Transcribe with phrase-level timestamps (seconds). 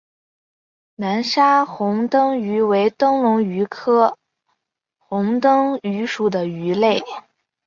[0.95, 4.17] 南沙虹灯鱼为灯笼鱼科
[4.97, 7.03] 虹灯鱼属的鱼类。